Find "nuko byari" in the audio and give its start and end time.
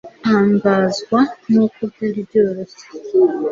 1.51-2.19